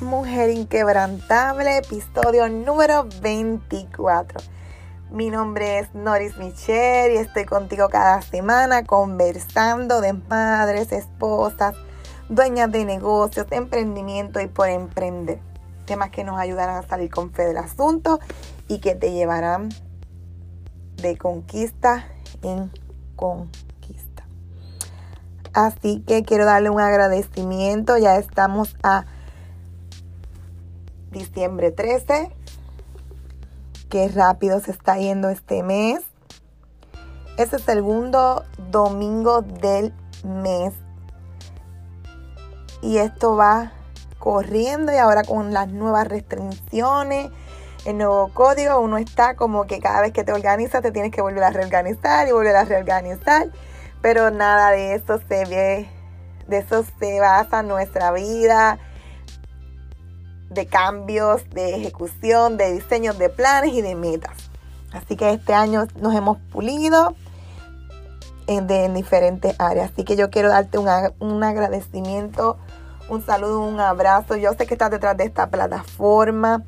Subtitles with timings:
[0.00, 4.40] Mujer Inquebrantable, episodio número 24.
[5.10, 11.74] Mi nombre es Noris Michelle y estoy contigo cada semana conversando de madres, esposas,
[12.30, 15.38] dueñas de negocios, emprendimiento y por emprender.
[15.84, 18.20] Temas que nos ayudarán a salir con fe del asunto
[18.68, 19.68] y que te llevarán
[20.96, 22.06] de conquista
[22.40, 22.72] en
[23.16, 24.24] conquista.
[25.52, 27.98] Así que quiero darle un agradecimiento.
[27.98, 29.04] Ya estamos a
[31.10, 32.30] diciembre 13.
[33.88, 36.00] Qué rápido se está yendo este mes.
[37.36, 39.92] Es el segundo domingo del
[40.24, 40.74] mes.
[42.82, 43.72] Y esto va
[44.18, 47.30] corriendo y ahora con las nuevas restricciones,
[47.84, 51.22] el nuevo código, uno está como que cada vez que te organizas te tienes que
[51.22, 53.50] volver a reorganizar y volver a reorganizar.
[54.02, 55.88] Pero nada de eso se ve,
[56.46, 58.78] de eso se basa nuestra vida,
[60.50, 64.50] de cambios, de ejecución, de diseños de planes y de metas.
[64.92, 67.14] Así que este año nos hemos pulido
[68.46, 69.92] en, diferentes áreas.
[69.92, 70.88] Así que yo quiero darte un,
[71.20, 72.58] un agradecimiento,
[73.08, 74.36] un saludo, un abrazo.
[74.36, 76.64] Yo sé que estás detrás de esta plataforma.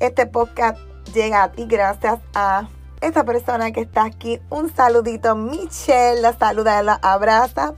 [0.00, 0.78] Este podcast
[1.14, 2.68] llega a ti gracias a
[3.02, 4.40] esta persona que está aquí.
[4.48, 7.74] Un saludito, Michelle, la saluda, la abraza.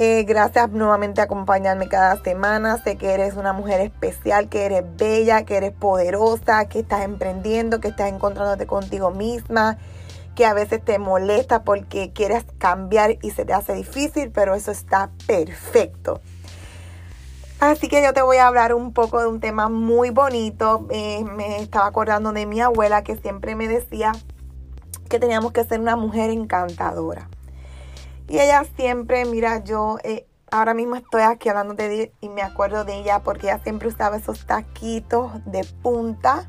[0.00, 2.80] Eh, gracias nuevamente por acompañarme cada semana.
[2.84, 7.80] Sé que eres una mujer especial, que eres bella, que eres poderosa, que estás emprendiendo,
[7.80, 9.76] que estás encontrándote contigo misma,
[10.36, 14.70] que a veces te molesta porque quieres cambiar y se te hace difícil, pero eso
[14.70, 16.20] está perfecto.
[17.58, 20.86] Así que yo te voy a hablar un poco de un tema muy bonito.
[20.90, 24.12] Eh, me estaba acordando de mi abuela que siempre me decía
[25.08, 27.28] que teníamos que ser una mujer encantadora.
[28.28, 32.42] Y ella siempre, mira, yo eh, ahora mismo estoy aquí hablando de ella y me
[32.42, 36.46] acuerdo de ella porque ella siempre usaba esos taquitos de punta.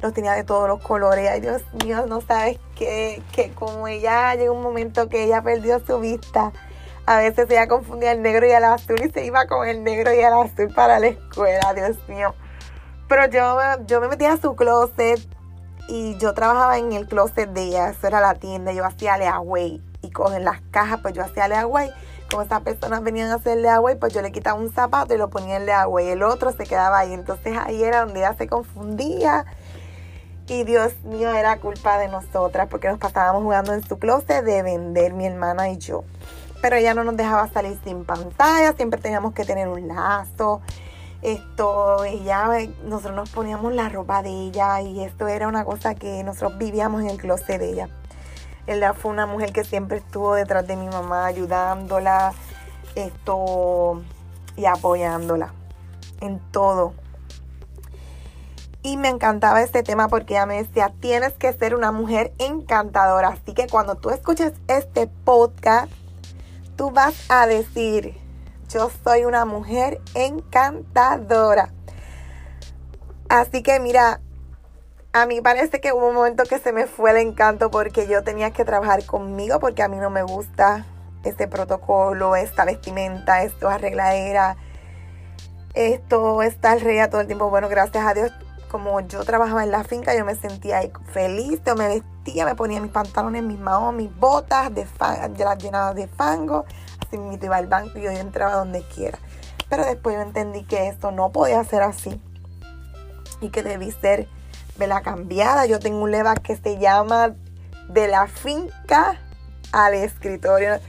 [0.00, 1.30] Los tenía de todos los colores.
[1.30, 5.78] Ay, Dios mío, no sabes que, que como ella llegó un momento que ella perdió
[5.86, 6.52] su vista.
[7.06, 10.12] A veces ella confundía el negro y el azul y se iba con el negro
[10.12, 12.34] y el azul para la escuela, Dios mío.
[13.08, 15.20] Pero yo, yo me metía a su closet
[15.88, 19.91] y yo trabajaba en el closet de ella, eso era la tienda, yo hacía layaway
[20.02, 21.90] y cogen las cajas, pues yo hacía agua y
[22.30, 25.18] como esas personas venían a hacerle agua y pues yo le quitaba un zapato y
[25.18, 27.12] lo ponía en agua y el otro se quedaba ahí.
[27.12, 29.46] Entonces ahí era donde ella se confundía.
[30.48, 34.62] Y Dios mío, era culpa de nosotras porque nos pasábamos jugando en su closet de
[34.62, 36.04] vender mi hermana y yo.
[36.60, 40.60] Pero ella no nos dejaba salir sin pantalla, siempre teníamos que tener un lazo.
[41.22, 42.48] Esto, ella,
[42.84, 47.02] nosotros nos poníamos la ropa de ella y esto era una cosa que nosotros vivíamos
[47.02, 47.88] en el closet de ella.
[48.66, 52.32] Ella fue una mujer que siempre estuvo detrás de mi mamá, ayudándola
[52.94, 54.02] esto,
[54.56, 55.52] y apoyándola
[56.20, 56.94] en todo.
[58.84, 63.28] Y me encantaba este tema porque ella me decía, tienes que ser una mujer encantadora.
[63.28, 65.92] Así que cuando tú escuches este podcast,
[66.76, 68.18] tú vas a decir,
[68.68, 71.72] yo soy una mujer encantadora.
[73.28, 74.20] Así que mira,
[75.12, 78.22] a mí parece que hubo un momento que se me fue el encanto porque yo
[78.22, 80.86] tenía que trabajar conmigo porque a mí no me gusta
[81.22, 84.56] este protocolo, esta vestimenta, esto arregladera,
[85.74, 87.50] esto está rey todo el tiempo.
[87.50, 88.32] Bueno, gracias a Dios,
[88.70, 90.80] como yo trabajaba en la finca, yo me sentía
[91.12, 94.86] feliz, yo me vestía, me ponía mis pantalones, mis maos, mis botas de
[95.44, 96.64] las llenadas de fango,
[97.06, 99.18] así me iba al banco y yo entraba donde quiera.
[99.68, 102.20] Pero después yo entendí que esto no podía ser así
[103.42, 104.26] y que debí ser
[104.78, 105.66] la cambiada.
[105.66, 107.34] Yo tengo un leva que se llama
[107.88, 109.18] De la finca
[109.72, 110.80] al escritorio.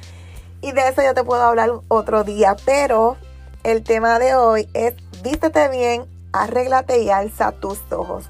[0.62, 2.56] Y de eso yo te puedo hablar otro día.
[2.66, 3.18] Pero
[3.64, 4.94] el tema de hoy es
[5.24, 8.30] vístete bien, arréglate y alza tus ojos.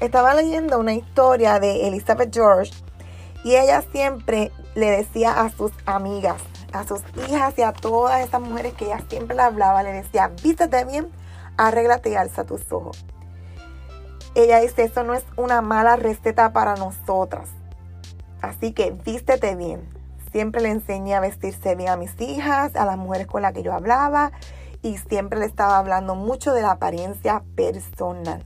[0.00, 2.72] Estaba leyendo una historia de Elizabeth George
[3.44, 6.42] y ella siempre le decía a sus amigas,
[6.72, 10.32] a sus hijas y a todas esas mujeres que ella siempre le hablaba, le decía,
[10.42, 11.08] vístete bien,
[11.56, 13.04] arréglate y alza tus ojos.
[14.34, 17.50] Ella dice, eso no es una mala receta para nosotras.
[18.40, 19.86] Así que vístete bien.
[20.32, 23.62] Siempre le enseñé a vestirse bien a mis hijas, a las mujeres con las que
[23.62, 24.32] yo hablaba
[24.80, 28.42] y siempre le estaba hablando mucho de la apariencia personal.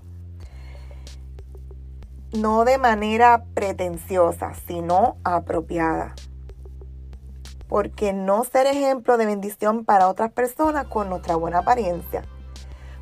[2.33, 6.17] No de manera pretenciosa, sino apropiada.
[7.69, 12.25] Porque no ser ejemplo de bendición para otras personas con nuestra buena apariencia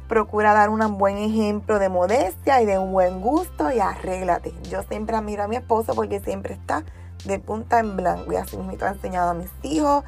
[0.09, 4.53] procura dar un buen ejemplo de modestia y de un buen gusto y arréglate.
[4.71, 6.85] Yo siempre admiro a mi esposo porque siempre está
[7.25, 10.05] de punta en blanco y así me ha enseñado a mis hijos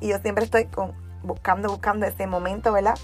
[0.00, 0.92] y yo siempre estoy con,
[1.22, 2.98] buscando, buscando ese momento, ¿verdad?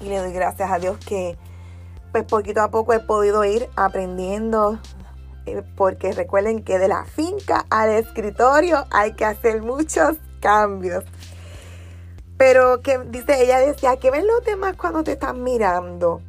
[0.00, 1.38] Y le doy gracias a Dios que
[2.10, 4.78] pues poquito a poco he podido ir aprendiendo.
[5.46, 11.04] eh, Porque recuerden que de la finca al escritorio hay que hacer muchos cambios.
[12.44, 16.22] Pero que dice, ella decía, que ven los demás cuando te están mirando?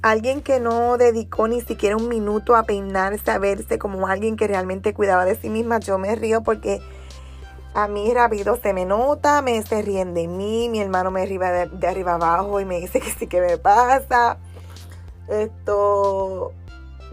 [0.00, 4.46] Alguien que no dedicó ni siquiera un minuto a peinarse, a verse como alguien que
[4.46, 5.78] realmente cuidaba de sí misma.
[5.78, 6.80] Yo me río porque
[7.74, 11.50] a mí rápido se me nota, me se ríen de mí, mi hermano me arriba
[11.50, 14.38] de, arriba abajo y me dice que sí que me pasa.
[15.28, 16.52] Esto,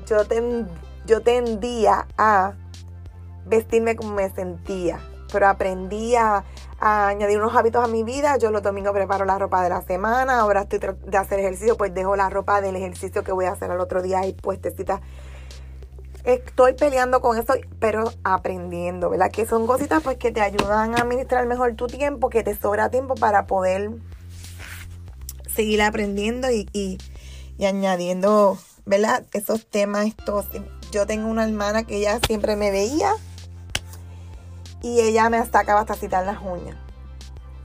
[0.05, 0.69] yo, ten-
[1.05, 2.53] yo tendía a
[3.45, 6.45] vestirme como me sentía, pero aprendí a,
[6.79, 8.37] a añadir unos hábitos a mi vida.
[8.37, 11.93] Yo los domingos preparo la ropa de la semana, ahora estoy de hacer ejercicio, pues
[11.93, 15.01] dejo la ropa del ejercicio que voy a hacer al otro día ahí puestecita.
[16.23, 19.31] Estoy peleando con eso, pero aprendiendo, ¿verdad?
[19.31, 22.89] Que son cositas pues que te ayudan a administrar mejor tu tiempo, que te sobra
[22.89, 23.91] tiempo para poder
[25.53, 26.97] seguir aprendiendo y, y,
[27.57, 29.25] y añadiendo, ¿verdad?
[29.33, 30.45] Esos temas, estos.
[30.91, 33.13] Yo tengo una hermana que ella siempre me veía
[34.81, 36.77] y ella me sacaba hasta citar las uñas.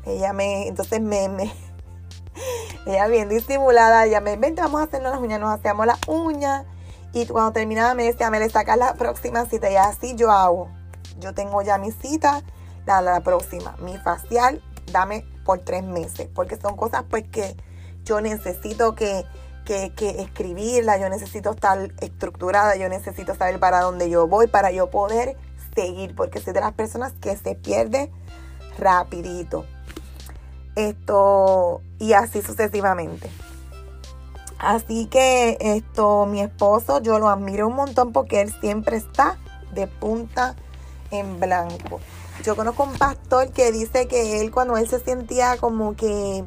[0.04, 1.52] Ella me, entonces me, me
[2.86, 6.64] ella bien disimulada, ella me, vente, vamos a hacernos las uñas, nos hacíamos las uñas.
[7.12, 9.70] Y cuando terminaba me decía, me le sacas la próxima cita.
[9.70, 10.68] Y así yo hago.
[11.20, 12.42] Yo tengo ya mi cita,
[12.86, 13.76] la, la próxima.
[13.78, 16.28] Mi facial, dame por tres meses.
[16.34, 17.56] Porque son cosas pues que
[18.02, 19.24] yo necesito que,
[19.64, 24.72] que, que escribirla, yo necesito estar estructurada, yo necesito saber para dónde yo voy, para
[24.72, 25.36] yo poder
[25.74, 26.14] seguir.
[26.14, 28.10] Porque soy de las personas que se pierde
[28.78, 29.64] rapidito.
[30.76, 33.30] Esto, y así sucesivamente.
[34.58, 39.36] Así que esto, mi esposo, yo lo admiro un montón porque él siempre está
[39.74, 40.56] de punta
[41.10, 42.00] en blanco.
[42.42, 46.44] Yo conozco un pastor que dice que él cuando él se sentía como que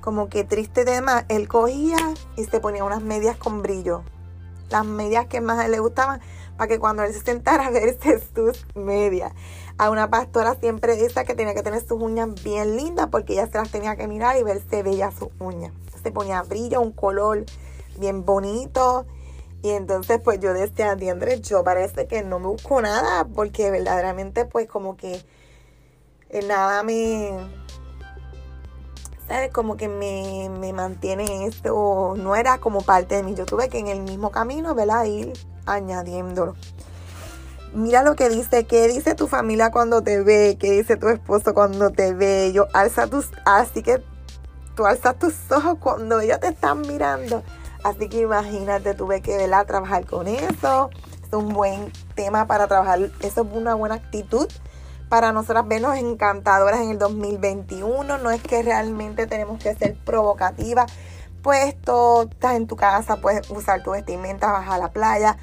[0.00, 1.96] como que triste más, él cogía
[2.36, 4.02] y se ponía unas medias con brillo.
[4.68, 6.20] Las medias que más le gustaban
[6.56, 9.32] para que cuando él se sentara a verse sus medias.
[9.76, 13.48] A una pastora siempre dice que tenía que tener sus uñas bien lindas porque ella
[13.48, 15.72] se las tenía que mirar y verse bella sus uñas.
[16.02, 17.44] Se ponía brillo, un color
[17.98, 19.06] bien bonito.
[19.62, 24.44] Y entonces pues yo decía, Diandre, yo parece que no me busco nada porque verdaderamente
[24.44, 25.24] pues como que
[26.30, 27.32] eh, nada me...
[29.26, 29.50] ¿Sabes?
[29.52, 33.34] Como que me, me mantiene esto, no era como parte de mí.
[33.34, 35.06] Yo tuve que en el mismo camino, ¿verdad?
[35.06, 35.32] Ir
[35.66, 36.54] añadiéndolo.
[37.72, 40.56] Mira lo que dice, ¿qué dice tu familia cuando te ve?
[40.60, 42.52] ¿Qué dice tu esposo cuando te ve?
[42.54, 44.00] Yo alza tus, así que
[44.76, 47.42] tú alzas tus ojos cuando ellos te están mirando.
[47.82, 49.66] Así que imagínate, tuve que ¿verdad?
[49.66, 50.90] trabajar con eso.
[51.22, 53.00] Es un buen tema para trabajar.
[53.20, 54.48] Eso es una buena actitud
[55.08, 58.18] para nosotras vernos encantadoras en el 2021.
[58.18, 60.90] No es que realmente tenemos que ser provocativas.
[61.44, 65.36] Puesto, estás en tu casa, puedes usar tu vestimenta, vas a la playa.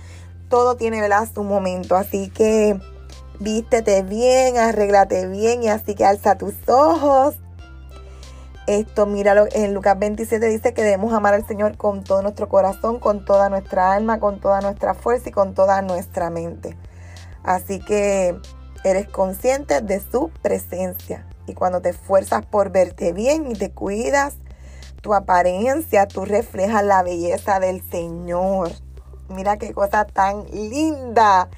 [0.49, 1.29] Todo tiene ¿verdad?
[1.31, 1.95] su momento.
[1.95, 2.75] Así que
[3.39, 7.35] vístete bien, arréglate bien y así que alza tus ojos.
[8.65, 12.99] Esto, míralo, en Lucas 27 dice que debemos amar al Señor con todo nuestro corazón,
[12.99, 16.75] con toda nuestra alma, con toda nuestra fuerza y con toda nuestra mente.
[17.43, 18.35] Así que
[18.83, 21.27] eres consciente de su presencia.
[21.45, 24.37] Y cuando te esfuerzas por verte bien y te cuidas,
[25.01, 28.71] tu apariencia, tú reflejas la belleza del Señor.
[29.29, 31.49] Mira qué cosa tan linda.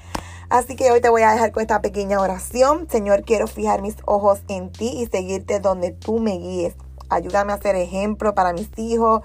[0.48, 2.88] Así que hoy te voy a dejar con esta pequeña oración.
[2.90, 6.74] Señor, quiero fijar mis ojos en ti y seguirte donde tú me guíes.
[7.08, 9.22] Ayúdame a ser ejemplo para mis hijos,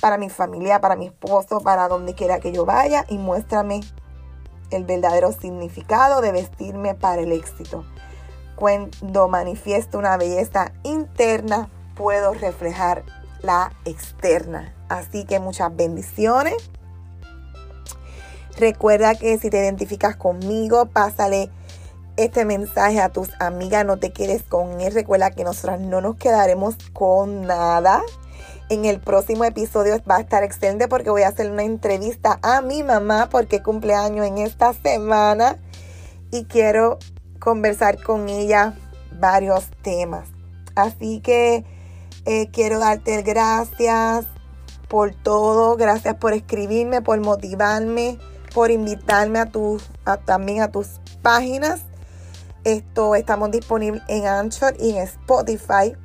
[0.00, 3.80] para mi familia, para mi esposo, para donde quiera que yo vaya y muéstrame
[4.70, 7.84] el verdadero significado de vestirme para el éxito.
[8.54, 13.04] Cuando manifiesto una belleza interna, puedo reflejar
[13.42, 14.74] la externa.
[14.88, 16.54] Así que muchas bendiciones.
[18.58, 21.50] Recuerda que si te identificas conmigo, pásale
[22.16, 24.92] este mensaje a tus amigas, no te quedes con él.
[24.92, 28.02] Recuerda que nosotras no nos quedaremos con nada.
[28.68, 32.60] En el próximo episodio va a estar excelente porque voy a hacer una entrevista a
[32.60, 35.56] mi mamá porque cumpleaños en esta semana
[36.30, 36.98] y quiero
[37.38, 38.74] conversar con ella
[39.12, 40.28] varios temas.
[40.74, 41.64] Así que
[42.30, 44.26] eh, quiero darte gracias
[44.86, 48.18] por todo, gracias por escribirme, por motivarme,
[48.54, 49.88] por invitarme a tus,
[50.26, 51.80] también a tus páginas.
[52.64, 55.96] Esto estamos disponibles en Anchor y en Spotify.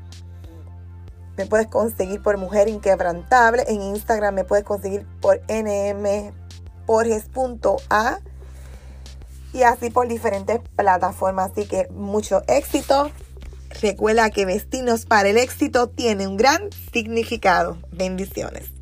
[1.36, 3.66] Me puedes conseguir por Mujer Inquebrantable.
[3.68, 8.20] En Instagram me puedes conseguir por nmporges.a.
[9.52, 11.52] Y así por diferentes plataformas.
[11.52, 13.12] Así que mucho éxito.
[13.82, 17.78] Recuerda que vestirnos para el éxito tiene un gran significado.
[17.92, 18.73] Bendiciones.